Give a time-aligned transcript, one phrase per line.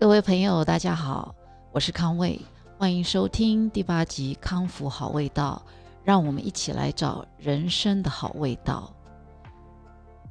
[0.00, 1.34] 各位朋友，大家好，
[1.72, 2.40] 我是康卫，
[2.78, 5.60] 欢迎收听第八集《康复好味道》，
[6.04, 8.94] 让我们一起来找人生的好味道。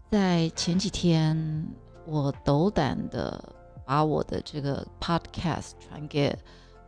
[0.10, 1.68] 在前几天，
[2.06, 3.44] 我斗胆的
[3.86, 6.34] 把我的这个 podcast 传给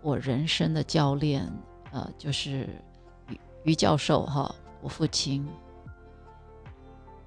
[0.01, 1.51] 我人生的教练，
[1.91, 2.69] 呃，就是
[3.27, 5.45] 于于教授哈，我父亲。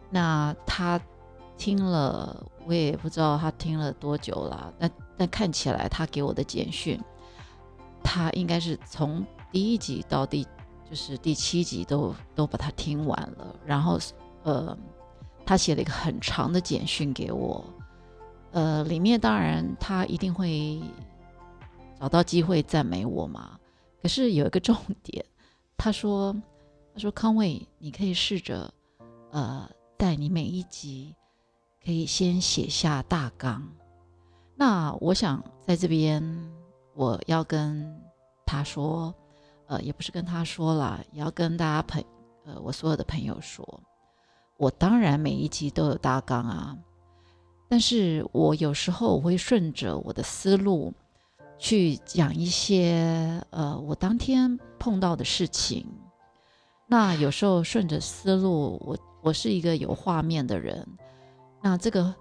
[0.09, 0.99] 那他
[1.59, 4.73] 听了，我也不知道他听了多久了。
[4.79, 4.89] 那
[5.23, 7.01] 但看起来他给我的简讯，
[8.03, 10.43] 他应该是从第一集到第
[10.91, 13.55] 就是第七集都都把它听完了。
[13.65, 14.01] 然后
[14.43, 14.77] 呃，
[15.47, 17.65] 他写了一个很长的简讯给我，
[18.51, 20.83] 呃，里面当然他一定会
[22.01, 23.57] 找到机会赞美我嘛。
[24.03, 25.25] 可是有一个重点，
[25.77, 26.35] 他说
[26.93, 28.75] 他说康卫，你可以试着
[29.31, 29.71] 呃。
[29.99, 31.15] 在你每一集
[31.85, 33.65] 可以先写下大纲。
[34.63, 36.23] 那我想在这边
[36.95, 38.01] 我要跟
[38.47, 39.13] 他说，
[39.67, 42.01] 呃，也不是跟他说了，也要跟大家朋，
[42.45, 43.81] 呃，我所有的朋友说，
[44.59, 46.79] 我当然每一集都有大纲啊，
[47.69, 50.95] 但是我有时候我会顺着我的思路
[51.59, 55.85] 去讲一些，呃，我当天碰到的事情。
[56.87, 58.97] 那有时候顺着思路，我。
[59.23, 60.85] 我是一个有画面的人，
[61.63, 62.13] 那这个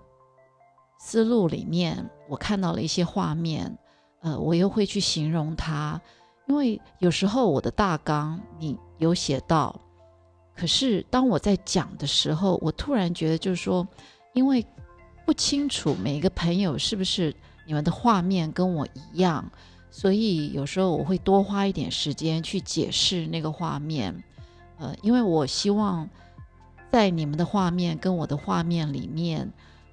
[0.99, 3.77] 思路里面，我看到了一些画面，
[4.21, 5.99] 呃，我又会去形容它，
[6.47, 9.77] 因为有时候我的大纲你有写到，
[10.55, 13.85] 可是当我在讲的时候，我突然觉得就是说，
[14.31, 14.65] 因为
[15.25, 17.35] 不清楚每一个朋友是不是
[17.67, 19.51] 你们的画面跟我一样，
[19.89, 24.23] 所以有时候我会多花一点时间去解释那个画面，
[24.79, 26.09] 呃，因为我希望。
[26.91, 29.49] 在你们的画面跟我的画面里面，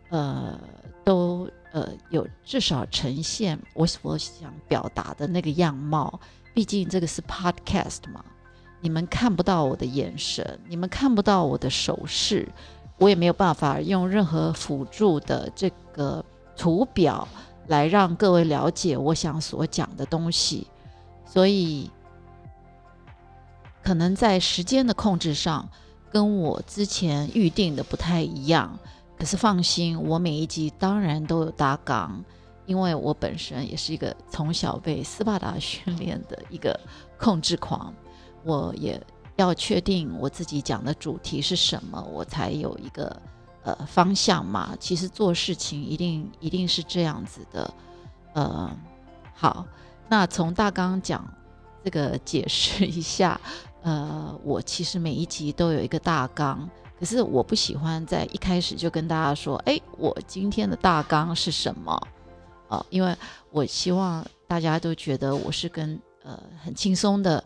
[0.09, 0.59] 呃，
[1.05, 6.21] 都呃有至少呈现我所想表达的那个样貌。
[6.55, 8.25] 毕竟这个是 podcast 嘛，
[8.81, 12.49] 你们看不到我的眼神，你们看不到我的手势，
[12.99, 16.25] 我也没有办法用任何辅助的这个
[16.57, 17.27] 图表
[17.69, 20.67] 来让各位了解我想所讲的东西。
[21.25, 21.91] 所以，
[23.83, 25.69] 可能在时间的控制上。
[26.11, 28.79] 跟我之前预定的不太一样，
[29.19, 32.25] 可是放心，我每一集当然都有大纲，
[32.67, 36.79] 因为我本身也是一个从小被斯巴达训练的一个
[37.19, 37.93] 控制狂，
[38.45, 39.01] 我也
[39.35, 43.21] 要确定我自己讲的主题是什么，我才有一个
[43.65, 44.77] 呃方向嘛。
[44.79, 47.75] 其实做事情一定一定是这样子的，
[48.35, 48.71] 呃，
[49.35, 49.67] 好，
[50.09, 51.27] 那从大纲讲
[51.83, 53.41] 这个解释一下。
[53.83, 56.69] 呃，我其实每一集都有一个大纲，
[56.99, 61.97] 可是我不喜欢在一开始就跟大家说，哎，我今天的大纲是什么？
[62.69, 63.17] 哦，因为
[63.51, 67.43] 我希望大家都觉得我是跟呃很轻松的，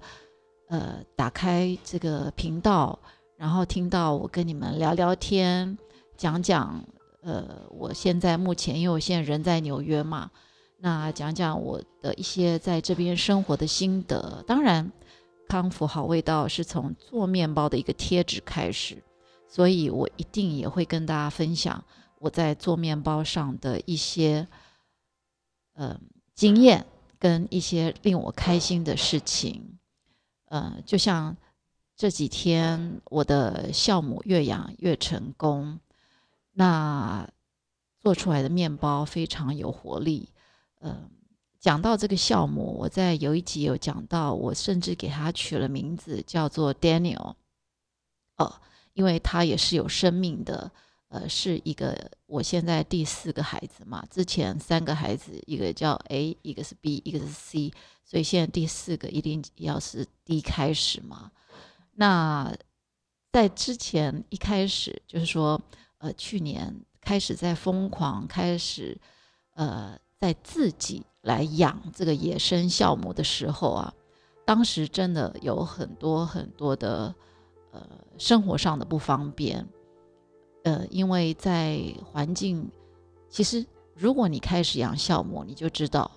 [0.69, 2.99] 呃，打开这个频道，
[3.37, 5.77] 然后听到我跟你们聊聊天，
[6.17, 6.83] 讲讲
[7.23, 10.31] 呃，我现在目前因为我现在人在纽约嘛，
[10.79, 14.91] 那讲讲我的一些在这边生活的心得，当然。
[15.49, 19.03] 康复好味道是从做面包的一个贴纸开始，
[19.53, 21.85] 所以我一定也会跟大家分享
[22.19, 24.49] 我在做面包上的一些
[25.75, 26.01] 呃
[26.35, 26.87] 经验
[27.19, 29.79] 跟一些令我开心的事情。
[30.47, 31.37] 呃，就像
[31.95, 35.79] 这几天我的酵母越养越成功，
[36.53, 37.29] 那
[38.01, 40.31] 做出来的面包非常有活力，
[40.81, 41.11] 嗯。
[41.61, 47.37] 讲到这个酵母，我在有一集有讲到，我甚至给他取了名字叫做 Daniel，
[48.37, 48.61] 哦，
[48.94, 50.70] 因为他也是有生命的，
[51.08, 57.72] 呃，是一个我现在第四个孩子嘛，之前三个孩子，一个叫 A，一个是 B，一个是 C，
[58.04, 61.30] 所以现在第四个一定要是 D 开始嘛。
[61.94, 62.54] 那
[63.30, 65.60] 在之前一开始就是说，
[65.98, 69.00] 呃，去年开始在疯狂开始，
[69.54, 71.03] 呃，在自己。
[71.22, 73.95] 来养这个野生酵母的时候啊，
[74.45, 77.15] 当时真的有很多很多的
[77.72, 77.84] 呃
[78.16, 79.66] 生活上的不方便，
[80.63, 82.71] 呃，因为在环境，
[83.28, 83.66] 其实
[83.97, 86.09] 如果你开始养酵母，你就知道，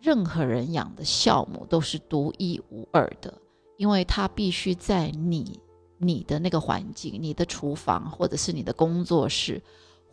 [0.00, 3.32] 任何人养的酵母都是独一无二的，
[3.76, 5.60] 因为它必须在你
[5.98, 9.62] 你的那个环境，你的厨房或者是你的工作室。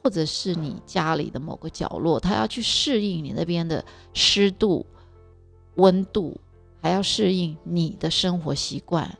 [0.03, 4.83] 或者是你家里的某个角落，它要去适应你那边的湿度、
[5.75, 6.35] 温度，
[6.81, 9.15] 还要适应你的生活习惯，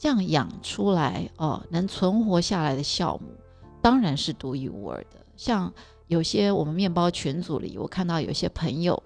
[0.00, 3.36] 这样养出来哦，能存活下来的酵母，
[3.82, 5.18] 当然是独一无二的。
[5.36, 5.70] 像
[6.06, 9.02] 有些我们面包群组里，我看到有些朋友，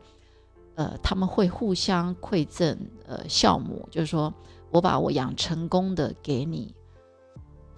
[0.77, 4.33] 呃，他们会互相馈赠呃酵母，就是说
[4.71, 6.73] 我把我养成功的给你，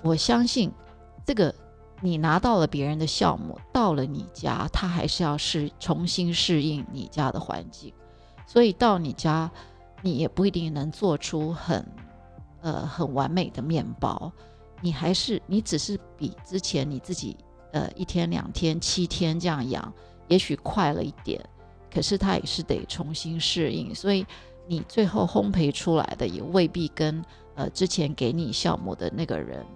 [0.03, 0.71] 我相信
[1.25, 1.55] 这个
[2.03, 7.95] 你拿到了别人的酵母，到了你家，他还是要适重新适应你家的环境，
[8.47, 9.51] 所以到你家，
[10.03, 11.83] 你也不一定能做出很
[12.67, 14.33] 呃很完美的面包，
[14.83, 17.37] 你还是你只是比之前你自己。
[17.73, 19.93] 呃，一天、两天、七天这样养，
[20.29, 21.39] 也许快了一点，
[21.93, 24.25] 可是它也是得重新适应，所以
[24.67, 27.23] 你最后烘焙出来的也未必跟
[27.55, 29.67] 呃之前给你酵母的那个人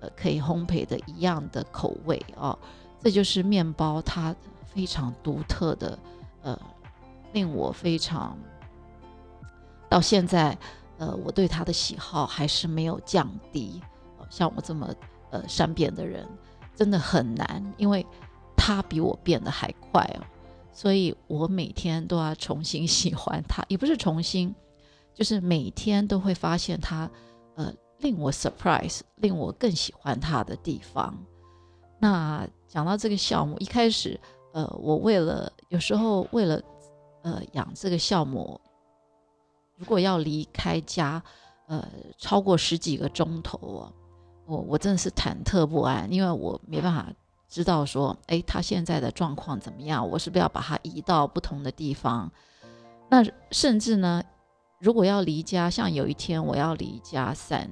[0.00, 2.56] 呃可以烘焙的一样的口味啊。
[3.02, 5.98] 这就是面包它非常独特的，
[6.42, 6.58] 呃，
[7.34, 8.38] 令我非常
[9.86, 10.56] 到现在
[11.00, 13.82] 呃我对他的喜好还是没有降低。
[14.30, 14.94] 像我这么
[15.32, 16.24] 呃善变的人。
[16.76, 18.06] 真的很难，因为
[18.56, 20.24] 他比我变得还快哦，
[20.72, 24.54] 所以我每天都要重新 喜欢他，也不是重新，
[25.12, 27.10] 就是每天都会发现他，
[27.54, 31.14] 呃，令我 surprise，令我更喜欢他的地方。
[31.98, 34.18] 那讲到这个酵母，一开始，
[34.54, 36.62] 呃，我为了有时候为了，
[37.24, 38.58] 呃，养这个酵母，
[39.80, 41.22] 如果要离开家，
[41.66, 41.82] 呃，
[42.18, 43.92] 超过十几个钟头哦。
[44.44, 47.10] 我我真的是忐忑不安，因为我没办法
[47.48, 50.06] 知道说，哎，他现在的状况怎么样？
[50.06, 52.30] 我是不是要把他移到不同的地方？
[53.08, 54.22] 那甚至呢，
[54.80, 57.70] 如果要离家，像有一天我要离家三，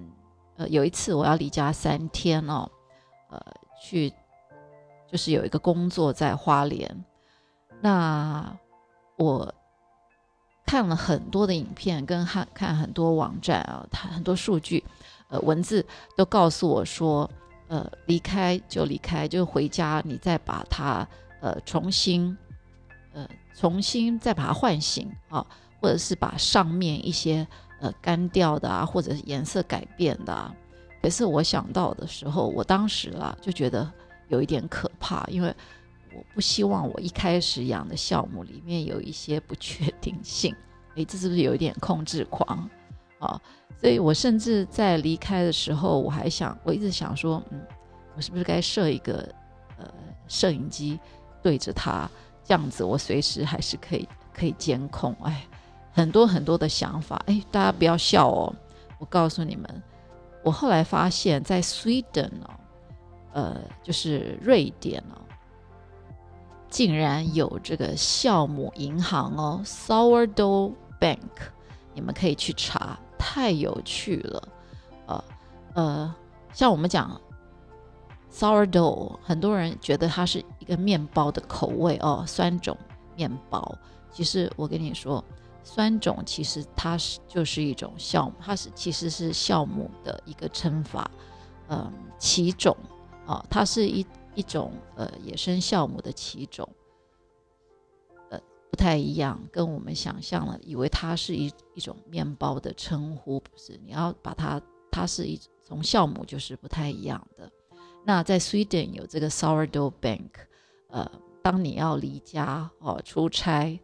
[0.57, 2.67] 呃，有一次我要离家三天哦，
[3.29, 3.39] 呃，
[3.83, 4.11] 去
[5.13, 7.05] 就是有一个工作在花莲，
[7.83, 8.57] 那
[9.17, 9.53] 我
[10.69, 14.85] 看了很多的影片，跟看看很多网站啊，它很多数据。
[15.29, 15.85] 呃，文字
[16.15, 17.29] 都告诉我说，
[17.69, 21.09] 呃，离开就离开，就回家，你再把它
[21.41, 22.37] 呃重新，
[23.15, 25.45] 呃重新再把它唤醒啊，
[25.81, 27.49] 或者是把上面一些
[27.81, 30.55] 呃干掉的啊，或者颜色改变的啊。
[31.01, 33.91] 可是我想到的时候，我当时啊就觉得
[34.29, 35.55] 有一点可怕，因为
[36.19, 40.55] 我不希望我一开始养的酵母里面有一些不确定性。
[40.97, 42.69] 诶，这是不是有一点控制狂
[43.21, 43.41] 啊？
[43.81, 47.61] 所以我甚至在离开的时候，我还想，我一直想说，嗯，
[48.17, 49.33] 我是不是该设一个
[49.79, 49.87] 呃
[50.27, 50.99] 摄影机
[51.41, 52.11] 对着它，
[52.43, 55.17] 这样子我随时还是可以可以监控。
[55.23, 55.47] 哎，
[55.93, 57.23] 很多很多的想法。
[57.27, 58.53] 哎，大家不要笑哦，
[58.99, 59.83] 我告诉你们，
[60.43, 62.51] 我后来发现，在 Sweden 哦，
[63.35, 65.23] 呃，就是瑞典哦，
[66.69, 71.19] 竟然有这个酵母银行哦，Sourdough Bank，
[71.95, 72.99] 你们可以去查。
[73.19, 74.49] 太有趣了，
[75.07, 75.25] 呃
[75.75, 76.15] 呃，
[76.53, 77.21] 像我们讲
[78.33, 82.77] sourdough，很多人觉得它是一个面包的口味哦，酸种
[83.17, 83.77] 面包。
[84.11, 85.23] 其实我跟你说，
[85.63, 91.11] 酸种其实它是就是一种酵母，它是其实是酵母的一个称法。
[91.69, 92.75] 嗯，奇种
[93.27, 94.05] 啊，它是一
[94.39, 96.69] 一种呃野生酵母的奇种。
[98.31, 98.41] 呃
[98.71, 103.77] 不太一样，跟我们想象了，以为它是一一种面包的称呼，不是？
[103.85, 104.63] 你要把它，
[104.93, 107.51] 它是一从酵母就是不太一样的。
[108.05, 110.31] 那在 Sweden 有这个 Sourdough Bank，
[110.89, 111.11] 呃，
[111.43, 113.81] 当你要离家哦出差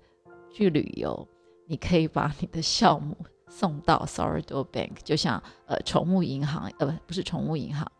[0.53, 1.26] 去旅游，
[1.67, 3.17] 你可以把你的酵母
[3.49, 7.90] 送到 Sourdough Bank，就像呃宠物银行，呃不不是宠物银行，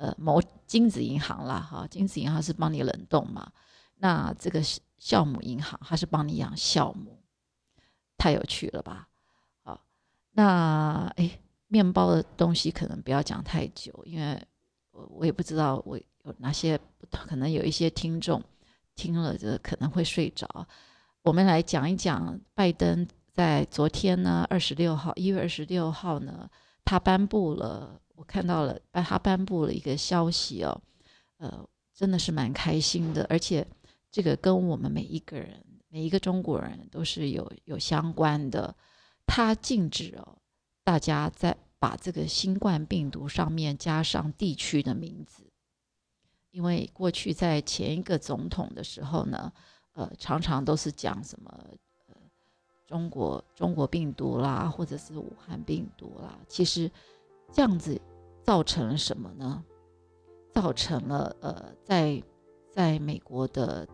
[0.00, 3.52] 呃某金子银行啦哈，金子银行是帮你冷冻嘛，
[3.98, 4.60] 那这个。
[5.00, 7.22] 酵母银行，它是帮你养酵母，
[8.18, 9.08] 太有趣了吧？
[9.62, 9.80] 好，
[10.32, 14.38] 那哎，面包的东西可能不要讲太久，因为
[14.90, 16.78] 我我也不知道我有哪些，
[17.26, 18.44] 可能有一些听众
[18.94, 20.46] 听了这可能会睡着。
[21.22, 26.46] 我们来讲一讲拜登在昨天呢，二十六号，一月二十六号呢，
[26.84, 30.82] 他颁布了，我看到了，他颁布了一个消息哦，
[31.38, 33.66] 呃，真的是蛮开心的，而且。
[34.12, 38.74] 这个跟我们每一个人、每一个中国人都是有有相关的。
[39.24, 40.36] 他禁止哦，
[40.82, 45.44] 大家在把这个新冠病毒上面加上地区的名字，
[46.50, 49.52] 因为过去在前一个总统的时候呢，
[49.92, 51.64] 呃，常常都是讲什么
[52.08, 52.16] 呃
[52.84, 56.36] 中国中国病毒啦，或者是武汉病毒啦。
[56.48, 56.90] 其实
[57.52, 57.96] 这样子
[58.50, 59.62] 造成了什么呢？
[60.52, 62.20] 造成了呃，在
[62.72, 63.86] 在美国的。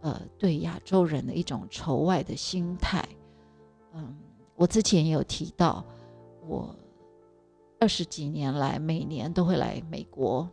[0.00, 3.08] 呃，对亚洲人的一种仇外的心态。
[3.92, 4.18] 嗯，
[4.56, 5.84] 我之前也有提到，
[6.48, 6.74] 我
[7.78, 10.50] 二十几年来每年都会来美国。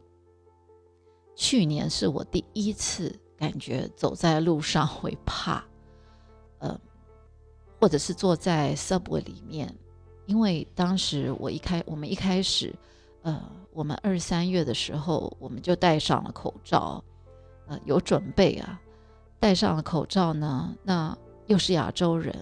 [1.36, 5.66] 去年是我第一次感觉走在路上会怕，
[6.60, 6.80] 呃，
[7.82, 9.76] 或者是坐在 subway 里面，
[10.28, 12.72] 因为当时我一开我们一开始，
[13.22, 13.42] 呃，
[13.74, 17.04] 我们二三月的时候我们就戴上了口罩，
[17.68, 18.80] 呃，有准备啊，
[19.40, 22.34] 戴上了口罩呢，那又是亚洲人，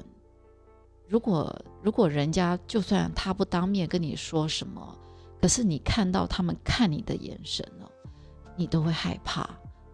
[1.07, 4.97] 如果如果人家就算他不当面跟你说什么，
[5.41, 7.89] 可是你看到他们看你的眼神哦，
[8.55, 9.49] 你都会害怕。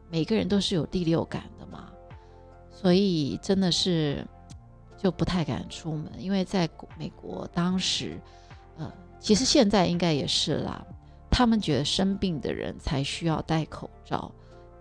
[0.10, 1.90] 每个人都是有第六感的嘛，
[2.72, 4.24] 所以真的是
[4.98, 8.22] 就不太敢出门，因为在美国当时，
[8.78, 8.92] 呃，
[9.24, 10.86] 其实现在应该也是啦，
[11.32, 14.30] 他们觉得生病的人才需要戴口罩。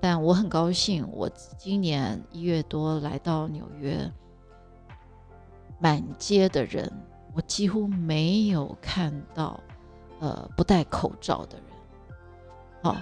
[0.00, 4.10] 但我很高兴，我今年一月多来到纽约，
[5.78, 6.92] 满街的人，
[7.32, 9.60] 我几乎没有看到
[10.18, 11.66] 呃不戴口罩的人，
[12.82, 12.96] 好。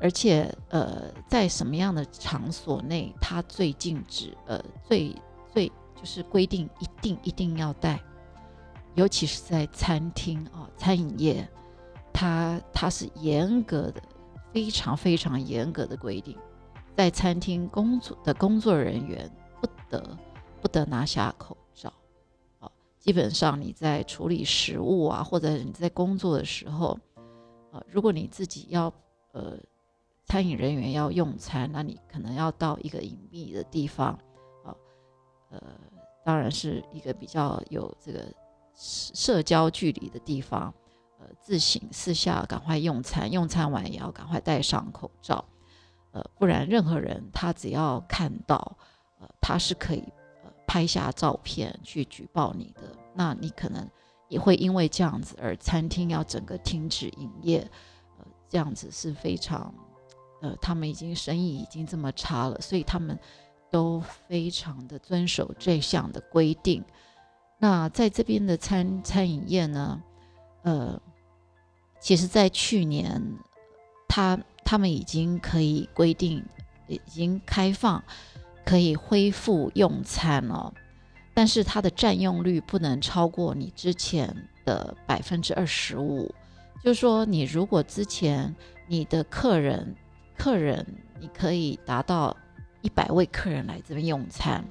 [0.00, 5.12] 而且，呃，在什么样的场所内，他最禁止，呃，最
[5.52, 7.98] 最就是规定一定一定要戴，
[8.98, 11.48] 尤其是在餐厅啊，餐饮业，
[12.12, 14.02] 它它是严格的，
[14.52, 16.36] 非常非常严格的规定，
[16.96, 20.18] 在餐厅工作的工作人员不得
[20.60, 21.92] 不得拿下口罩，
[22.58, 26.98] 啊，基本上你在处理食物啊，或者你在工作的时候，
[27.70, 28.92] 啊，如果你自己要，
[29.32, 29.56] 呃。
[30.30, 34.08] 餐饮人员要用餐，那你可能要到一个隐秘的地方，
[34.62, 34.76] 啊，
[35.48, 35.58] 呃，
[36.22, 38.30] 当然是一个比较有这个
[38.78, 40.72] 社交距离的地方，
[41.18, 45.44] 呃，自行私下赶快用餐，用餐完也要赶快戴上口罩，
[46.12, 48.76] 呃，不然任何人他只要看到，
[49.18, 50.04] 呃，他是可以
[50.44, 52.82] 呃拍下照片去举报你的，
[53.14, 53.84] 那你可能
[54.28, 57.68] 也会因为这样子而餐厅要整个停止营业，
[58.18, 59.74] 呃，这样子是非常。
[60.40, 63.18] 呃，他们已经生意已经这么差了，所以他们
[63.72, 66.80] 都非常的遵守这项的规定。
[67.58, 70.02] 那在这边的餐餐饮业呢，
[70.62, 71.00] 呃，
[72.00, 73.20] 其实，在去年，
[74.08, 76.44] 他他们已经可以规定，
[76.86, 78.02] 已经开放
[78.64, 80.72] 可以恢复用餐了，
[81.34, 86.32] 但是它的占用率不能超过你之前的百分之二十五。
[86.84, 88.54] 就是说，你如果之前
[88.86, 89.96] 你的客人
[90.36, 90.86] 客人，
[91.18, 92.36] 你可以达到
[92.82, 94.64] 一百位客人来这边用餐，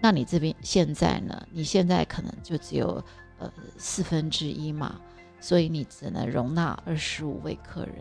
[0.00, 1.46] 那你这边现在呢？
[1.50, 3.02] 你现在可能就只有
[3.38, 5.00] 呃四分之一嘛，
[5.40, 7.96] 所以你只能容纳二十五位客人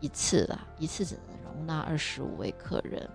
[0.00, 3.08] 一次啦，一次只能容纳二十五位客人。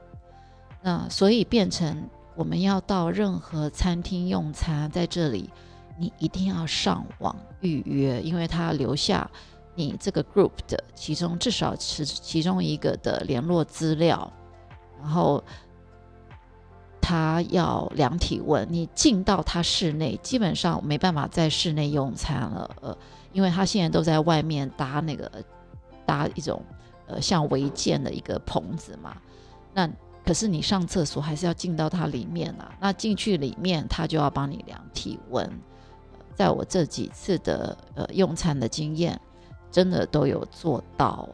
[0.81, 5.49] 那所以变成我们要到任何餐厅用餐，在这里
[5.97, 9.29] 你一定要上网预约，因为他留下。
[9.75, 14.31] 你这个 group 的其中至少是其中一个的联络资料，
[15.01, 15.43] 然后
[17.03, 18.65] 他要量体温。
[18.72, 22.98] 你进到他室内，基本上没办法在室内用餐了，呃，
[23.33, 25.29] 因为他现在都在外面搭那个
[26.05, 26.63] 搭一种
[27.05, 29.17] 呃像违建的一个棚子嘛。
[29.74, 29.88] 那
[30.25, 32.72] 可是你上厕所还是要进到它里面啊。
[32.79, 35.48] 那进去里面，他就要帮你量体温。
[36.33, 39.19] 在我这几次的呃用餐的经验。
[39.74, 41.27] 真的都有做到，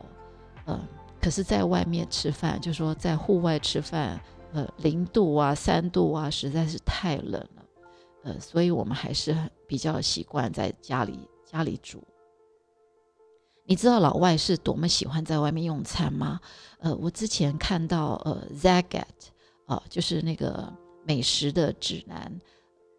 [0.66, 0.80] 嗯，
[1.22, 4.18] 可是，在外面吃饭，就说在户外吃饭，
[4.54, 7.66] 呃，零度啊、三度啊，实在是太冷了，
[8.24, 9.36] 呃，所以我们还是
[9.68, 12.04] 比较习惯在家里家里煮。
[13.66, 16.40] 你知道老外是多么喜欢在外面用餐吗？
[16.80, 19.04] 呃，我之前看到呃，Zagat
[19.66, 20.74] 啊，就是那个
[21.06, 22.42] 美食的指南，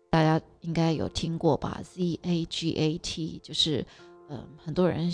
[0.08, 3.86] 大家应该有听过吧？Z A G A T 就是。
[4.32, 5.12] 呃，很多人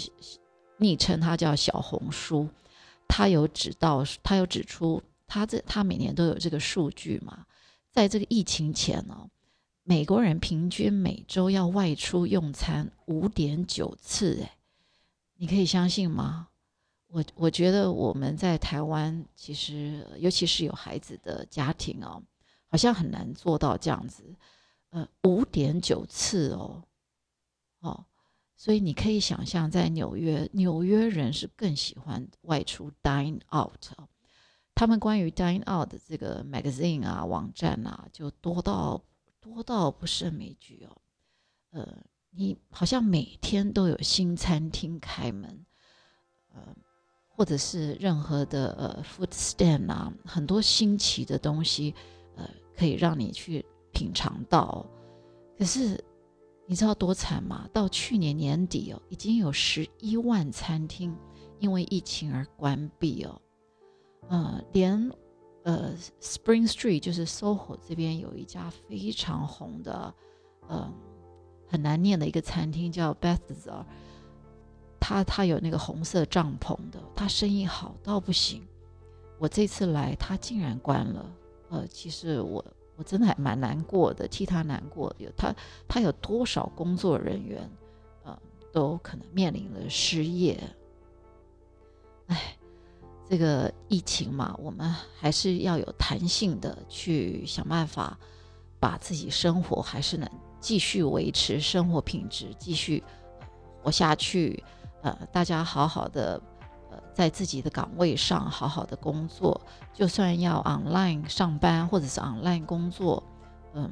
[0.76, 2.46] 昵称它叫小红书，
[3.08, 7.46] 他有指到，他有指出，他这他每年都有这个数据嘛，
[7.90, 9.28] 在这个疫情前呢，
[9.82, 14.56] 美国人平均每周要外出用餐五点九次，哎，
[15.36, 16.48] 你可以相信吗？
[17.08, 22.22] 我我觉得我们在台湾，其实尤其是有孩子的家庭哦，
[22.68, 24.24] 好像很难做到这样子，
[24.90, 26.82] 呃，五点九次哦，
[27.80, 28.04] 哦。
[28.58, 33.84] 所以你可以想象，在纽约，纽约人是更喜欢外出 dine out。
[34.76, 39.02] 他们关于 dine out 的这个 magazine 啊、网站啊，就多到
[39.40, 40.96] 多到不胜枚举哦。
[41.70, 45.66] 呃，你好像每天都有新餐厅开门，
[46.52, 46.76] 呃，
[47.26, 51.94] 或者是任何的呃 food stand 啊，很多新奇的东西，
[52.36, 54.86] 呃，可以让你去品尝到。
[55.58, 55.98] 可是。
[56.68, 57.70] 你知道多惨吗？
[57.72, 61.16] 到去年年底哦，已经有十一万餐厅
[61.60, 63.40] 因为疫情而关闭哦。
[64.28, 65.10] 呃，连
[65.62, 70.14] 呃，Spring Street 就是 SOHO 这边有一家非常红的，
[70.68, 70.92] 嗯，
[71.68, 73.84] 很难念的一个餐厅叫 Bethesda，
[75.00, 78.66] 他他有那个红色帐篷的，他生意好到不行。
[79.38, 81.36] 我这次来，他竟然关了。
[81.68, 82.64] 呃，其实我
[82.96, 85.14] 我真的还蛮难过的，替他难过。
[85.18, 85.54] 有他
[85.86, 87.70] 他有多少工作人员，
[88.24, 88.36] 呃，
[88.72, 90.58] 都可能面临了失业。
[92.28, 92.56] 哎，
[93.28, 98.18] 这个疫情嘛，我们还是要有弹性的去想办法，
[98.78, 100.28] 把自己生活还是能
[100.60, 103.02] 继续维持生活品质，继续
[103.82, 104.62] 活下去。
[105.02, 106.40] 呃，大家好好的。
[106.88, 109.58] 呃在自己的岗位上好好的工作，
[109.92, 113.22] 就算要 online 上班或者是 online 工作，
[113.72, 113.90] 嗯，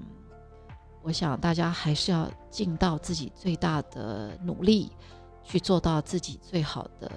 [1.02, 4.92] 我想大家还是要尽到自己最大的努力，
[5.42, 7.10] 去做到自己最好的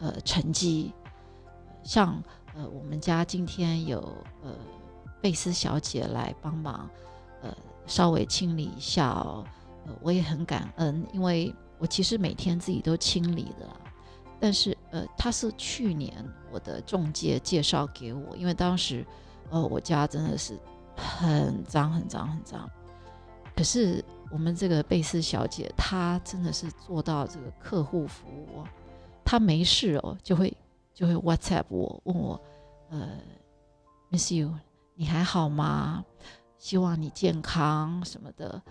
[0.00, 0.92] 呃成绩。
[1.82, 2.22] 像
[2.54, 4.00] 呃我们家今天有
[4.42, 4.54] 呃
[5.20, 6.88] 贝斯小姐来帮忙，
[7.42, 7.54] 呃
[7.86, 9.44] 稍微清理一下哦，
[9.86, 13.68] 呃我也很感恩，因为我其实每天自己都清理的。
[14.42, 19.04] 但是，呃，她是去年我的中介介绍给我，因为当时，
[19.50, 20.58] 呃，我家真的是
[20.96, 22.66] 很脏、很脏、很脏。
[23.54, 28.64] 可是我们这个贝斯小姐，她真的是做到这个客户服务，
[29.22, 30.56] 她没事哦，就会
[31.00, 32.38] 就会 WhatsApp 我，问我，
[32.90, 33.18] 呃
[34.10, 34.52] ，Miss You，
[34.94, 36.04] 你还好吗？
[36.58, 38.62] 希望你健康什么的，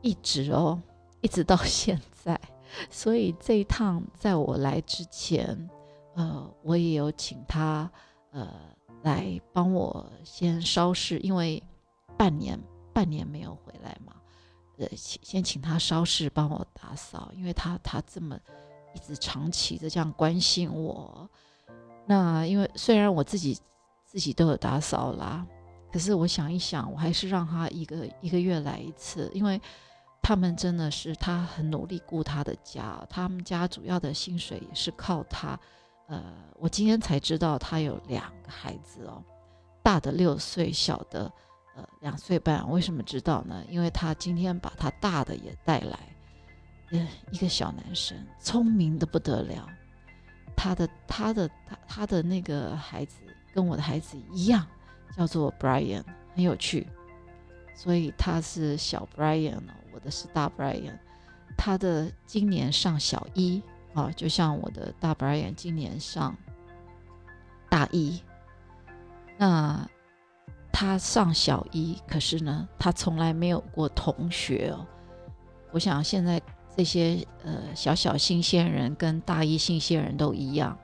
[0.00, 0.82] 一直哦，
[1.20, 2.40] 一直到 现在。
[2.90, 5.70] 所以这一趟在我来之前，
[6.14, 7.88] 呃，我也有请他，
[8.32, 8.52] 呃，
[9.04, 11.62] 来帮我先烧事，因为
[12.18, 12.58] 半年
[12.92, 14.14] 半年没有回来嘛，
[14.78, 18.36] 呃，先请他烧事帮我打扫，因为他他这么
[18.96, 21.30] 一直长期的这样关心我，
[22.06, 23.58] 那因为虽然我自己
[24.04, 25.46] 自己都有打扫啦，
[25.92, 29.60] 可是我想一想，我还是让他一个一个月来一次，因为。
[30.24, 35.58] 他们真的是，他很努力顾他的家，他们家主要的薪水也是靠他。
[36.06, 36.22] 呃，
[36.60, 39.20] 我今天才知道他有两个孩子哦，
[39.82, 41.24] 大的六岁，小的
[41.74, 42.70] 呃两岁半。
[42.70, 43.64] 为什么知道呢？
[43.68, 45.98] 因为他今天把他大的也带来，
[46.92, 49.68] 呃，一个小男生，聪明的不得了。
[50.56, 53.16] 他的他的他他的那个孩子
[53.52, 54.66] 跟我的孩子一样，
[55.16, 56.88] 叫做 Brian，很有趣。
[57.74, 60.98] 所以他是小 Brian 哦，我的是大 Brian，
[61.56, 63.62] 他的今年上小一
[63.94, 66.36] 啊，就像我的大 Brian 今年上
[67.68, 68.22] 大一。
[69.38, 69.88] 那
[70.70, 74.86] 他上小一，可是呢，他从来没有过同学哦。
[75.70, 76.40] 我想现在
[76.76, 80.76] 这些呃小小新鲜人跟大一新鲜人都一样，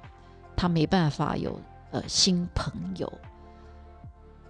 [0.57, 3.13] 他没办法有呃新朋友，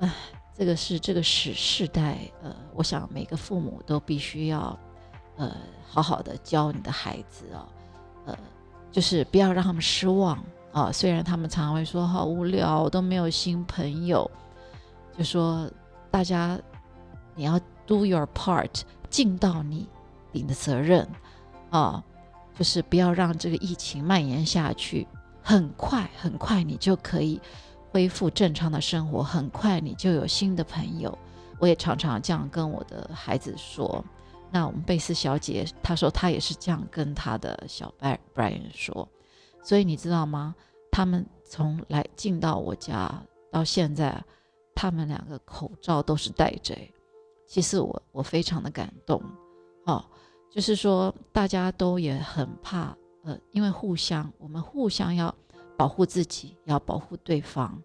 [0.00, 0.12] 唉。
[0.58, 4.76] 这个是这个时世代，呃，我想每个父母都必须要，
[5.36, 5.54] 呃，
[5.86, 7.62] 好好的教你的孩子啊，
[8.26, 8.36] 呃，
[8.90, 10.36] 就是不要让他们失望
[10.72, 10.90] 啊。
[10.90, 14.28] 虽然他们常常会说好无聊，都没有新朋友，
[15.16, 15.70] 就说
[16.10, 16.58] 大家
[17.36, 19.88] 你要 do your part，尽到你
[20.32, 21.08] 你的责任
[21.70, 22.04] 啊，
[22.56, 25.06] 就是不要让这个疫情蔓延下去，
[25.42, 27.40] 很快很快你就可以。
[27.90, 31.18] 恢复正常的生活，很快你就有新的朋友。
[31.58, 34.04] 我也常常这样跟我的孩子说。
[34.50, 39.08] 那我们贝斯小姐她说她也是这样跟她的小白 Brian 说。
[39.64, 40.54] 所以你知道吗？
[40.92, 43.10] 他们从来进到我家
[43.50, 44.22] 到现在，
[44.74, 46.76] 他们两个口罩都是戴着。
[47.46, 49.20] 其实我我非常的感动。
[50.50, 55.34] 就是说大家都也很怕，呃，因为互相，我们互相要。
[55.76, 57.80] 保护自己，要保护对方，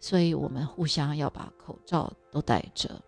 [0.00, 3.00] 所以我们互相要把口罩都戴着，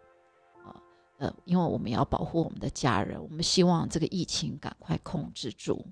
[0.65, 0.81] 啊，
[1.17, 5.85] 呃，因为我们要保护我们的家人，我们希望这个疫情赶快控制住。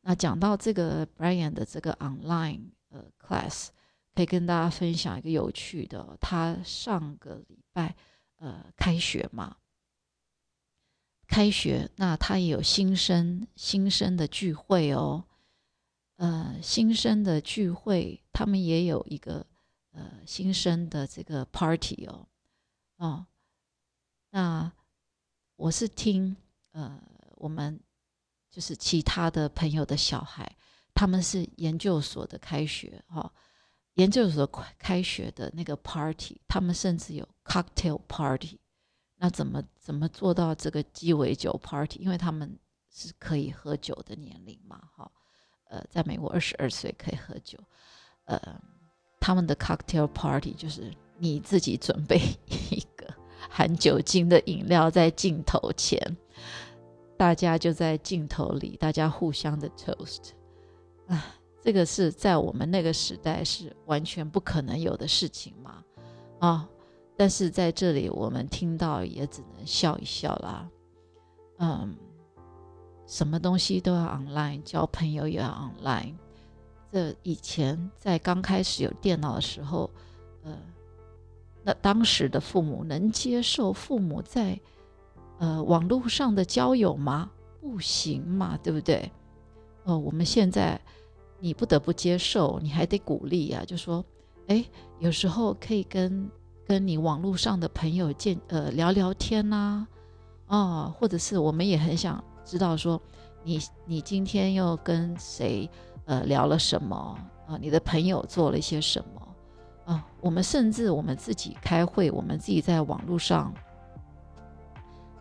[0.00, 3.68] 那讲到这个 Brian 的这个 online 呃 class，
[4.14, 7.94] 可以跟大家分享一个有趣的，他上个礼拜
[8.38, 9.54] 呃开学嘛，
[11.30, 15.24] 开学，那他也有新生新生的聚会哦。
[16.16, 19.46] 呃，新生的聚会，他们也有一个
[19.92, 22.26] 呃新生的这个 party 哦，
[22.96, 23.26] 哦，
[24.30, 24.70] 那
[25.54, 26.36] 我是听
[26.72, 27.00] 呃
[27.36, 27.80] 我们
[28.50, 30.56] 就是其他的朋友的小孩，
[30.92, 33.32] 他们是研究所的开学哈，
[33.94, 34.46] 研究所
[34.78, 38.59] 开学的那个 party，他们甚至有 cocktail party，
[39.20, 42.00] 那怎么怎么做到这个鸡尾酒 party？
[42.00, 42.58] 因为他们
[42.90, 45.12] 是可以喝酒的年龄嘛，哈。
[45.68, 47.56] 呃，在美国二十二岁可以喝酒，
[48.24, 48.40] 呃，
[49.20, 52.18] 他们的 cocktail party 就是你自己准备
[52.70, 53.06] 一个
[53.48, 56.00] 含酒精的饮料在镜头前，
[57.16, 60.30] 大家就在镜头里，大家互相的 toast
[61.06, 65.84] 啊，这个是在我们那个时代是完全不可能有的事情嘛
[66.40, 66.68] 啊！
[67.20, 70.66] 但是在这里我们听到也只能笑一笑啦。
[71.58, 71.94] 嗯，
[73.06, 76.14] 什么东西都要 online，交朋友也要 online。
[76.90, 79.90] 这以前在刚开始有电脑的时候，
[80.44, 80.56] 呃，
[81.62, 84.58] 那当时的父母能接受父母在
[85.40, 87.30] 呃网络上的交友吗？
[87.60, 89.12] 不行嘛，对不对？
[89.84, 90.80] 哦，我们现在
[91.38, 94.02] 你不得不接受，你还得鼓励呀，就说，
[94.46, 94.64] 哎，
[95.00, 96.26] 有时候可以跟
[96.70, 99.84] 跟你网络上的朋友见呃聊聊天呐，
[100.46, 103.02] 哦，或者是我们也很想知道说，
[103.42, 105.68] 你你今天又跟谁？
[106.04, 107.58] 呃，聊了什么啊？
[107.60, 110.06] 你的朋友做了一些什么啊？
[110.20, 113.52] 我们甚至我们自己开会，我们自己在网络上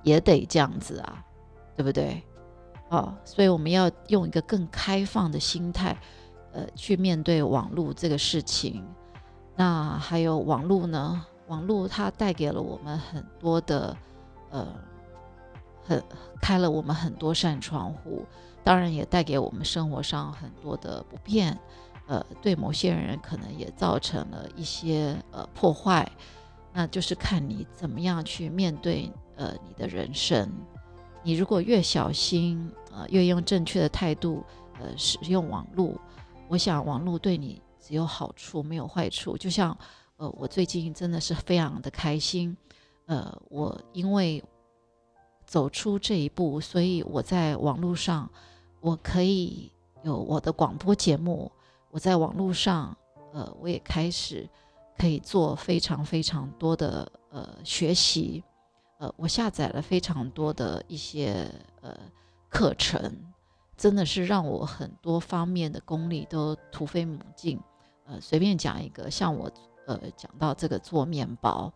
[0.03, 1.25] 也得这样子啊，
[1.75, 2.21] 对不对？
[2.89, 5.97] 哦，所以我们要用一个更开放的心态，
[6.51, 8.85] 呃，去面对网络这个事情。
[9.55, 11.25] 那还有网络呢？
[11.49, 13.97] 网络它带给了我们很多的，
[14.51, 14.65] 呃，
[15.83, 16.01] 很
[16.41, 18.25] 开了我们很多扇窗户。
[18.63, 21.57] 当然也带给我们生活上很多的不便，
[22.07, 26.07] 呃，对某些人可能也造成了一些呃破坏，
[26.71, 30.51] 那就是看你怎么样去面对呃你的人生。
[31.23, 34.43] 你如果越小心，呃，越用正确的态度，
[34.79, 35.95] 呃，使用网络，
[36.47, 39.35] 我想网络对你只有好处没有坏处。
[39.35, 39.75] 就像
[40.19, 42.55] 呃，我最近真的是非常的开心，
[43.07, 44.43] 呃，我因为
[45.45, 48.29] 走出这一步，所以我在网络上。
[48.81, 49.69] 我可以
[50.03, 51.51] 有我的广播节目，
[51.91, 52.95] 我在网络上，
[53.33, 54.47] 呃，我也开始
[54.97, 58.41] 可以做非常非常多的呃学习，
[58.99, 61.45] 呃，我下载了非常多的一些
[61.81, 61.93] 呃
[62.47, 63.13] 课程，
[63.75, 67.59] 真的是让我很多方面的功力都突飞猛进。
[68.05, 69.51] 呃，随便讲一个，像我
[69.93, 71.71] 呃讲到这个做面包，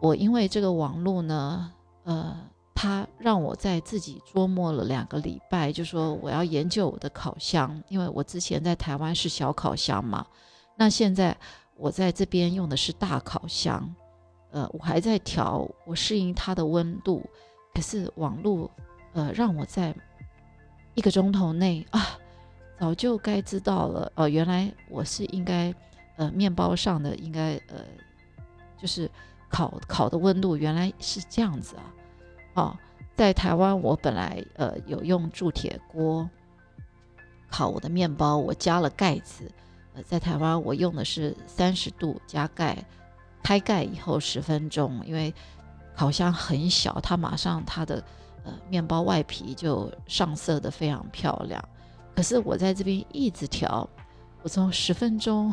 [0.00, 1.72] 我因为这个网络呢，
[2.04, 2.36] 呃。
[2.74, 10.26] 他让我在自己琢磨了两个礼拜，就说我要研究我的烤箱，因为我之前在台湾是小烤箱嘛，
[10.74, 11.36] 那现在
[11.76, 13.94] 我在这边用的是大烤箱，
[14.50, 17.22] 呃，我还在调，我适应它的温度，
[17.72, 18.68] 可是网络，
[19.12, 19.94] 呃，让我在
[20.94, 22.18] 一个钟头内啊，
[22.80, 25.72] 早就该知道了，哦，原来我是应该，
[26.16, 27.84] 呃，面包上的应该，呃，
[28.78, 29.10] 就是
[29.48, 31.82] 烤烤的温度原来是这样子啊。
[32.54, 32.76] 哦，
[33.16, 36.28] 在台湾，我本来呃有用铸铁锅
[37.50, 39.50] 烤我的面包，我加了盖子。
[39.94, 42.84] 呃，在台湾我用的是三十度加盖，
[43.42, 45.34] 开盖以后十分钟，因为
[45.96, 48.04] 烤箱很小，它马上它的
[48.44, 51.62] 呃面包外皮就上色的非常漂亮。
[52.14, 53.88] 可是我在这边一直调，
[54.42, 55.52] 我从十分钟。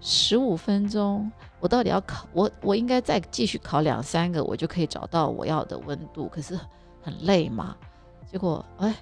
[0.00, 6.28] 十五分钟，我到底要烤我我应该再继续烤两三个，我就可以找到我要的温度。
[6.28, 6.58] 可是
[7.02, 7.76] 很累嘛，
[8.30, 8.94] 结果哎，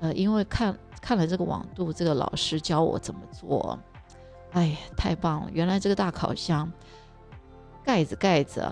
[0.00, 3.78] 呃，因为看看了这个网度，这个老师教我怎么做，
[4.52, 5.50] 哎呀，太棒了！
[5.52, 6.70] 原来这个大烤箱
[7.84, 8.66] 盖子盖子，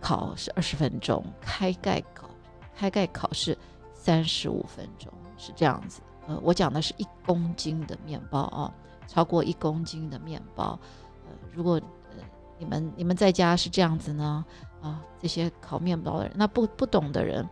[0.00, 2.28] 烤是二十分钟，开盖烤
[2.76, 3.56] 开盖烤是
[3.94, 6.00] 三十五分钟，是这样子。
[6.26, 8.72] 呃，我讲的是一公斤的面包啊。
[9.06, 10.78] 超过一公斤的面包，
[11.24, 11.74] 呃，如果
[12.10, 12.24] 呃
[12.58, 14.44] 你们你们在家是这样子呢，
[14.80, 17.48] 啊，这些烤面包的人，那不不懂的人，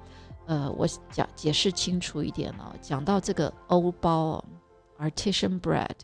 [0.47, 4.45] 呃，我讲解释清楚一点哦，讲到这个欧包
[4.99, 5.97] ，artisan bread，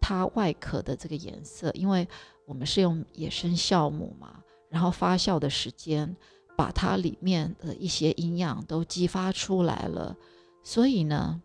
[0.00, 2.06] 它外壳的这个颜色，因为
[2.46, 6.14] 我们是用野生酵母嘛，然后发酵的时间
[6.56, 10.16] 把它里面的一些营养都激发出来了，
[10.62, 11.40] 所以呢，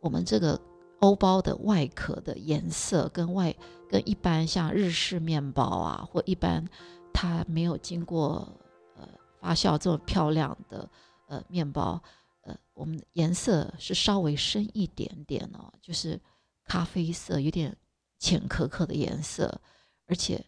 [0.00, 0.60] 我们这个。
[1.02, 3.52] 欧包的外壳的颜色跟外
[3.88, 6.64] 跟一般像日式面包啊，或一般
[7.12, 8.48] 它没有经过
[8.96, 9.08] 呃
[9.40, 10.88] 发酵这么漂亮的
[11.26, 12.00] 呃面包，
[12.42, 16.20] 呃，我们颜色是稍微深一点点哦，就是
[16.64, 17.76] 咖啡色，有点
[18.20, 19.60] 浅可可的颜色，
[20.06, 20.46] 而且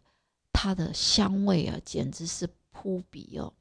[0.53, 3.53] 它的香味啊，简直是扑鼻哦，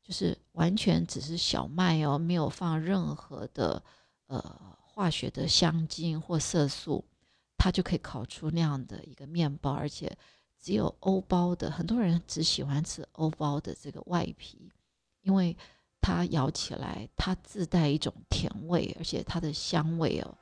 [0.00, 3.82] 就是完全只是小麦哦，没有放任何的
[4.28, 4.78] 呃。
[4.96, 7.04] 化学的香精或色素，
[7.58, 10.10] 它就可以烤出那样的一个面包，而且
[10.58, 14.72] 只有欧包的很多人只喜欢吃欧包的这个外皮，
[15.20, 15.54] 因为
[16.00, 20.38] 它咬起来它自带一种甜味，而且它的香味哦，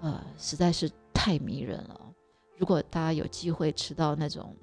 [0.00, 2.14] 呃，实在是太迷人了。
[2.56, 4.56] 如果大家有机会吃到那种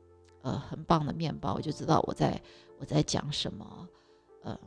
[0.43, 2.41] 呃很棒的面包，我就知道我在
[2.79, 3.89] 我在讲什么。
[4.43, 4.57] 呃，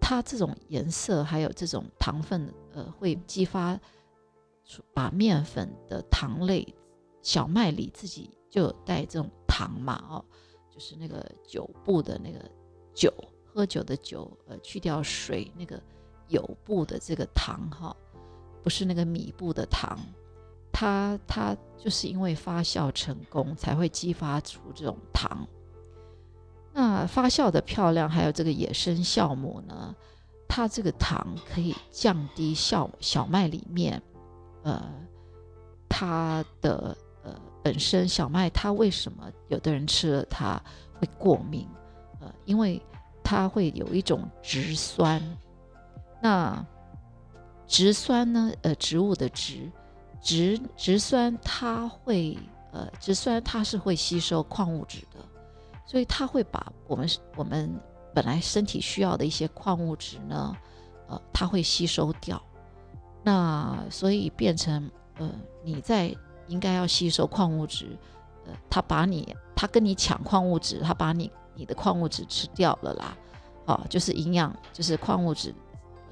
[0.00, 3.78] 它这种颜色还有这种糖分的，呃，会激发
[4.64, 6.66] 出把面粉的糖类，
[7.22, 10.24] 小麦里自己就带这种糖嘛，哦，
[10.72, 12.38] 就是那个酒部的那个
[12.94, 13.12] 酒，
[13.46, 15.82] 喝酒的酒，呃，去掉水那个
[16.28, 17.96] 有部的这个糖哈。
[18.62, 19.98] 不是那个米布的糖，
[20.70, 25.48] 它它就是因为发酵成功才会激发出这种糖。
[26.74, 29.96] 那发酵的漂亮，还有这个野生酵母呢，
[30.52, 34.02] 它这个糖可以降低小小麦里面，
[34.64, 34.82] 呃，
[35.88, 40.60] 它的呃本身小麦它为什么有的人吃了它
[40.98, 41.68] 会过敏？
[42.18, 42.82] 呃，因为
[43.22, 45.22] 它会有一种植酸，
[46.20, 46.66] 那。
[47.68, 48.50] 植酸呢？
[48.62, 49.70] 呃，植物的植，
[50.20, 52.36] 植植酸它会，
[52.72, 55.24] 呃，植酸它是会吸收矿物质的，
[55.86, 57.72] 所以它会把我们我们
[58.14, 60.56] 本来身体需要的一些矿物质呢，
[61.08, 62.40] 呃，它会吸收掉。
[63.22, 65.30] 那所以变成，呃，
[65.62, 66.14] 你在
[66.48, 67.98] 应该要吸收矿物质，
[68.46, 73.16] 呃，它把你，它跟你抢矿物质，它把你你的矿物质吃掉了啦，
[73.66, 75.54] 哦，就是营养，就是矿物质。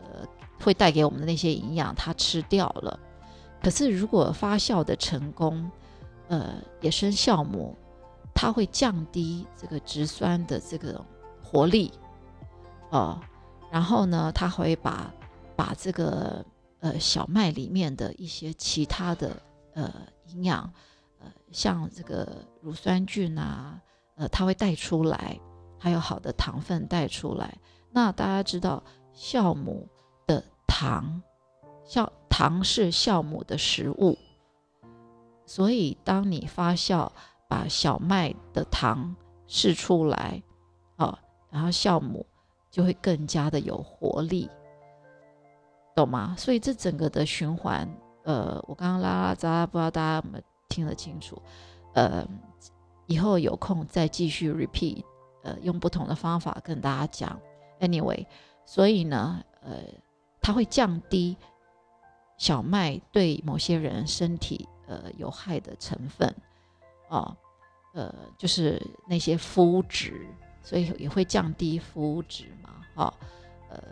[0.04, 0.26] 呃
[0.60, 2.98] 会带给我们的那些营养，它吃掉了。
[3.62, 5.70] 可是如果发酵的成功，
[6.26, 7.76] 呃，野生酵母
[8.34, 11.00] 它会降低这个植酸的这个
[11.50, 11.90] 活力，
[12.90, 13.18] 哦，
[13.70, 15.10] 然后呢，它会把
[15.56, 16.44] 把这个
[16.80, 19.34] 呃小麦里面的一些其他的
[19.74, 19.90] 呃
[20.26, 20.70] 营养，
[21.18, 23.80] 呃，像这个乳酸菌啊，
[24.16, 25.40] 呃，它会带出来，
[25.78, 27.56] 还有好的糖分带出来。
[27.90, 28.82] 那大家知道
[29.14, 29.88] 酵母
[30.26, 30.44] 的。
[30.70, 31.20] 糖，
[31.84, 34.16] 酵糖是酵母的食物，
[35.44, 37.10] 所以当你发酵
[37.48, 39.16] 把小麦的糖
[39.48, 40.40] 释出来，
[41.50, 42.24] 然后酵母
[42.70, 44.50] 就会更加的有活力，
[45.94, 46.34] 懂吗？
[46.38, 47.88] 所以这整个的循环，
[48.24, 51.40] 呃，我刚刚拉拉杂，不知道大家有没有听得清楚？
[51.94, 52.26] 呃，
[53.06, 55.02] 以后有空再继续 repeat，
[55.42, 57.40] 呃，用不同的方法跟大家讲。
[57.80, 58.26] Anyway，
[58.64, 59.76] 所以呢，呃。
[60.40, 61.36] 它会降低
[62.38, 66.34] 小麦对某些人身体呃有害的成分，
[67.10, 67.36] 哦，
[67.92, 70.26] 呃，就是那些麸质，
[70.62, 73.14] 所以也会降低麸质嘛，哈，
[73.70, 73.82] 呃，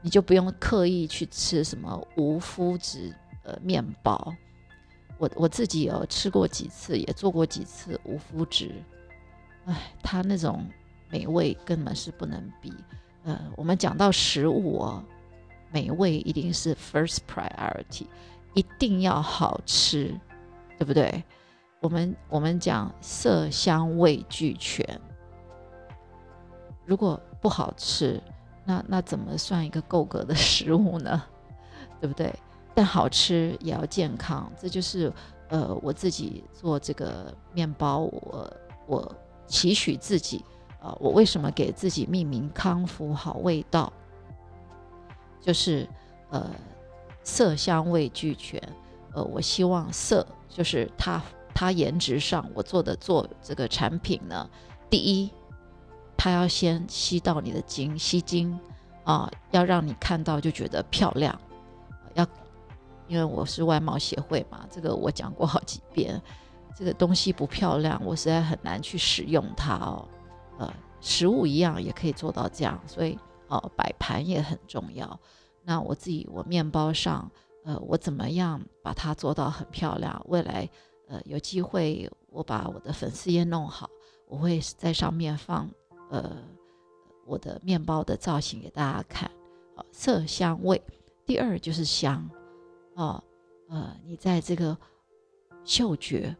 [0.00, 4.34] 你就不用刻意去吃什么无麸质呃面包。
[5.18, 8.74] 我我自己有吃过几次，也做过几次无麸质，
[9.64, 10.66] 哎，它那种
[11.08, 12.72] 美味根本是不能比。
[13.24, 15.04] 呃，我们讲到食物哦。
[15.72, 18.06] 美味一定是 first priority，
[18.54, 20.14] 一定要好吃，
[20.78, 21.22] 对不对？
[21.80, 24.98] 我们我们讲色香味俱全，
[26.86, 28.22] 如果不好吃，
[28.64, 31.22] 那那怎么算一个够格的食物呢？
[32.00, 32.32] 对不对？
[32.74, 35.12] 但好吃也要健康，这就是
[35.48, 38.52] 呃我自己做这个面包，我
[38.86, 40.44] 我期许自己
[40.80, 43.92] 啊，我为什么给自己命名康福好味道？
[45.40, 45.88] 就是，
[46.30, 46.50] 呃，
[47.22, 48.60] 色香味俱全，
[49.12, 51.22] 呃，我希望色就是它
[51.54, 54.50] 它颜值上我做的做这个产品呢，
[54.90, 55.30] 第一，
[56.16, 58.58] 它要先吸到你的精，吸睛
[59.04, 61.38] 啊，要让你看到就觉得漂亮，
[62.14, 62.26] 要，
[63.08, 66.20] 因为我是外貌协会嘛，这个我讲过好几遍，
[66.76, 70.08] 这个东西不漂亮，我实在很难去使用它哦，
[70.58, 73.18] 呃，食物一样也可以做到这样，所以。
[73.48, 75.20] 哦，摆盘也很重要。
[75.62, 77.30] 那我自己，我面包上，
[77.64, 80.20] 呃，我怎么样把它做到很漂亮？
[80.26, 80.68] 未来，
[81.06, 83.88] 呃，有机会我把我的粉丝页弄好，
[84.26, 85.70] 我会在上面放，
[86.10, 86.36] 呃，
[87.24, 89.30] 我的面包的造型给大家看。
[89.74, 90.80] 哦，色香味，
[91.24, 92.28] 第二就是香。
[92.94, 93.22] 哦，
[93.68, 94.76] 呃，你在这个
[95.64, 96.36] 嗅觉、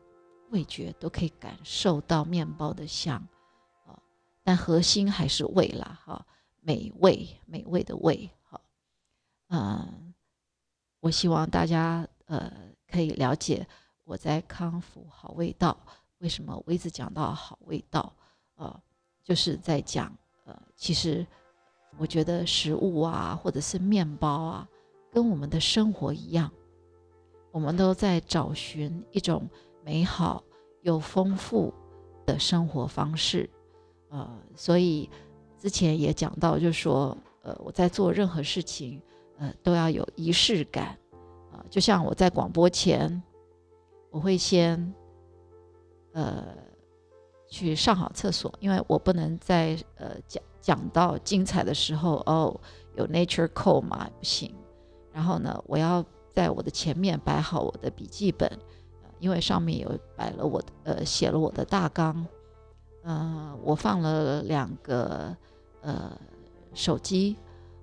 [0.50, 3.26] 味觉都可以感受到面包的香。
[3.84, 3.98] 哦，
[4.42, 6.26] 但核心还是味啦，哈。
[6.60, 8.60] 美味，美味的味，好，
[9.50, 10.12] 嗯，
[10.98, 12.52] 我希望大家呃
[12.88, 13.64] 可以了解
[14.02, 15.78] 我在康复好味道，
[16.18, 18.12] 为什么我一直讲到好味道，
[18.56, 18.82] 呃，
[19.26, 21.26] 就是在讲呃，其实
[21.98, 24.68] 我觉得食物啊，或者是面包啊，
[25.10, 26.50] 跟我们的生活一样，
[27.50, 29.46] 我们都在找寻一种
[29.84, 30.42] 美好
[30.82, 31.74] 又丰富
[32.24, 33.50] 的生活方式，
[34.08, 35.10] 呃，所以。
[35.58, 39.00] 之前也讲到，就是说，呃，我在做任何事情，
[39.38, 40.96] 呃，都要有仪式感，
[41.50, 43.20] 啊，就像我在广播前，
[44.10, 44.94] 我会先，
[46.12, 46.54] 呃，
[47.48, 52.58] 去上好厕所，因为我不能在呃讲讲到精彩的时候哦
[52.96, 54.54] 有 nature call 嘛不行。
[55.12, 56.04] 然后呢，我要
[56.34, 58.50] 在我的前面摆好我的笔记本，
[59.18, 62.26] 因为上面有摆了我的呃写了我的大纲。
[63.04, 65.34] 嗯，我放了两个
[65.80, 66.10] 呃
[66.74, 67.36] 手机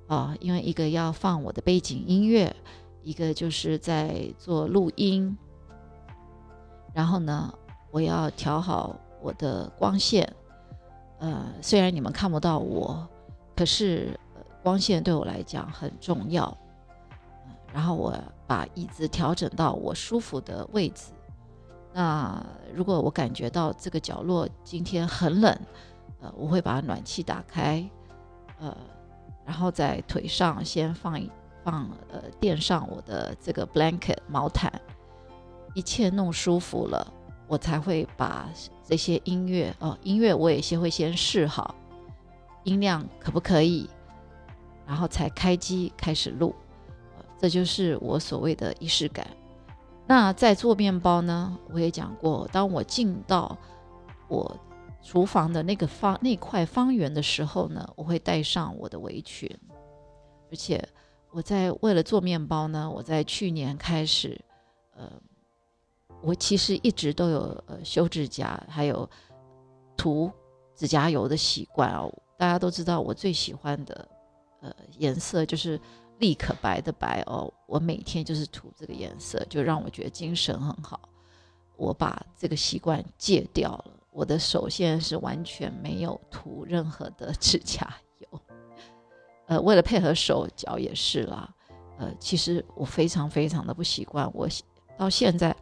[0.08, 2.54] 啊，因为一个要放我的背景音乐，
[3.02, 5.36] 一个就是在做录音。
[6.94, 7.52] 然后呢，
[7.90, 10.32] 我要调好我的光线。
[11.20, 13.08] 呃，虽然你们看不到我，
[13.56, 14.20] 可是
[14.62, 16.56] 光线对我来讲很重要。
[17.74, 18.14] 然后我
[18.46, 21.14] 把椅子调整到我舒服的位置。
[21.94, 25.58] 那如果我感觉到这个角落今天很冷，
[26.22, 27.84] 呃，我会把暖气打开，
[28.60, 28.76] 呃，
[29.46, 31.32] 然后在腿上先放一
[31.64, 34.72] 放，呃，垫上我的这个 blanket 毛毯，
[35.74, 37.14] 一切弄舒服了，
[37.48, 38.50] 我才会把
[38.84, 41.76] 这些音乐哦，音乐我也先会先试好，
[42.64, 43.90] 音量可不可以，
[44.86, 46.56] 然后才开机开始录，
[47.38, 49.26] 这就是我所谓的仪式感。
[50.06, 51.58] 那在做面包呢？
[51.72, 53.58] 我也讲过，当我进到
[54.28, 54.60] 我
[55.02, 59.50] 厨房的那个方那块方圆的时候呢，我会带上我的围裙。
[60.52, 60.86] 而且
[61.32, 64.40] 我在为了做面包呢，我在去年开始，
[64.96, 65.10] 呃，
[66.24, 69.08] 我其实一直都有呃修指甲，还有
[69.96, 70.32] 涂
[70.76, 72.12] 指甲油的习惯哦。
[72.38, 74.08] 大家都知道，我最喜欢的
[74.62, 75.80] 呃颜色就是。
[76.20, 81.10] 立可白的白哦，我每天就是涂这个颜色，就让我觉得精神很好。
[81.76, 88.42] 我把这个习惯戒掉了，我的手现在是完全没有涂任何的 指甲油。
[89.48, 91.54] 呃，为了配合手脚也是啦。
[91.98, 94.48] 呃，其实我非常非常的不习惯，我
[94.98, 95.54] 到现在，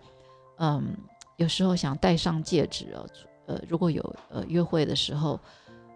[0.61, 0.95] 嗯，
[1.37, 3.05] 有时候想戴上戒指哦，
[3.47, 5.39] 呃，如果有呃约会的时候，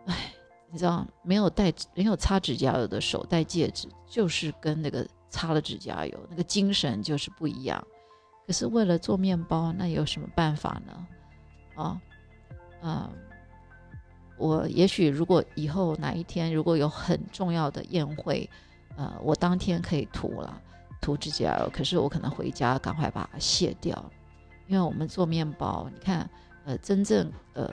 [0.08, 0.34] 唉。
[0.72, 7.82] 你知道没有戴没有擦指甲油的手戴戒指，就是跟那个擦了指甲油那个精神就是不一样。
[8.46, 11.08] 可是为了做面包，那有什么办法呢？
[11.76, 12.02] 啊，
[12.82, 13.10] 嗯，
[14.38, 18.50] 我也许如果以后哪一天如果有很重要的宴会，
[18.98, 20.62] 呃，我当天可以涂了
[21.00, 24.12] 涂指甲油，可是我可能回家赶快把它卸掉，
[24.68, 26.30] 因为我们做面包，你看，
[26.66, 27.70] 呃，真正呃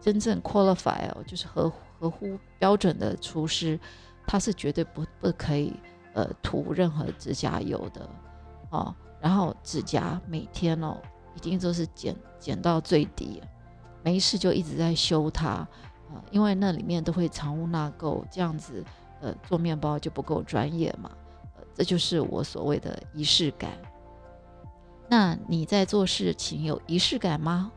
[0.00, 1.72] 真正 qualify 哦，就是合。
[2.00, 3.76] 合乎标准的厨师，
[4.24, 5.74] 他是绝对不不可以
[6.12, 8.08] 呃涂任何指甲油的
[8.70, 8.94] 哦。
[9.20, 10.96] 然后指甲每天哦
[11.34, 13.42] 一定都是剪剪到最低，
[14.04, 15.66] 没事就一直在修它
[16.14, 18.84] 呃，因为那里面都会藏污纳垢，这样子
[19.20, 21.10] 呃做面包就不够专业嘛。
[21.74, 23.72] 这就是我所谓的仪式感。
[25.08, 27.72] 那你在做事情有仪式感吗？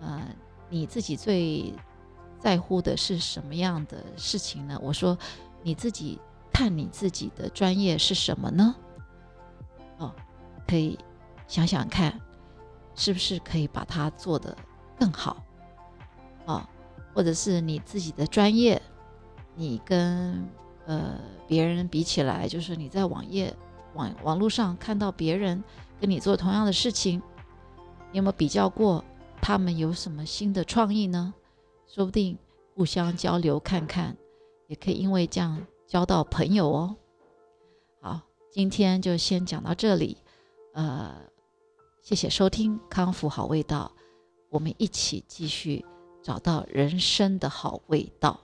[0.00, 0.22] 呃，
[0.68, 1.74] 你自己最。
[2.38, 4.76] 在乎的是什么样的事情呢？
[4.82, 5.16] 我说，
[5.62, 6.18] 你自己
[6.52, 8.74] 看你自己的专业是什么呢？
[9.98, 10.12] 哦，
[10.66, 10.98] 可以
[11.46, 12.20] 想想看，
[12.96, 14.56] 是不是可以把它做得
[14.98, 15.40] 更好？
[16.46, 16.66] 哦，
[17.14, 18.82] 或者是你自己的专业，
[19.54, 20.44] 你跟
[20.86, 23.54] 呃别人比起来，就是你在网页
[23.94, 25.62] 网网络上看到别人
[26.02, 27.22] 跟你做同样的事情，
[28.10, 29.04] 你有没有比较过
[29.40, 31.32] 他们有什么新的创意呢？
[31.86, 32.36] 说不定
[32.74, 34.16] 互相交流看看，
[34.66, 36.96] 也可以因为这样交到朋友哦。
[38.00, 40.16] 好，今天就先讲到这里。
[40.74, 41.14] 呃，
[42.02, 43.92] 谢谢收听康复好味道，
[44.50, 45.84] 我们一起继续
[46.20, 48.40] 找到人生的好味道。